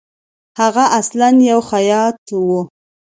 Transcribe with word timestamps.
هغه 0.59 0.83
اصلاً 0.99 1.29
یو 1.49 1.59
خیاط 1.69 2.19
وو. 2.43 2.61